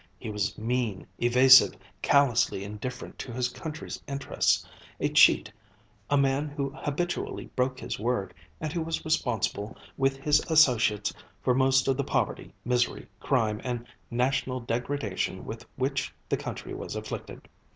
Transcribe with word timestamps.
He 0.17 0.31
was 0.31 0.57
mean, 0.57 1.05
evasive, 1.19 1.75
callously 2.01 2.63
indifferent 2.63 3.19
to 3.19 3.31
his 3.31 3.49
country's 3.49 4.01
interests, 4.07 4.67
a 4.99 5.09
cheat, 5.09 5.51
a 6.09 6.17
man 6.17 6.47
who 6.47 6.71
habitually 6.75 7.51
broke 7.55 7.79
his 7.79 7.99
word, 7.99 8.33
and 8.59 8.73
who 8.73 8.81
was 8.81 9.05
responsible, 9.05 9.77
with 9.97 10.17
his 10.17 10.39
associates, 10.49 11.13
for 11.43 11.53
most 11.53 11.87
of 11.87 11.97
the 11.97 12.03
poverty, 12.03 12.51
misery, 12.65 13.05
crime, 13.19 13.61
and 13.63 13.85
national 14.09 14.59
degradation 14.59 15.45
with 15.45 15.67
which 15.75 16.11
the 16.29 16.35
country 16.37 16.73
was 16.73 16.95
afflicted. 16.95 17.47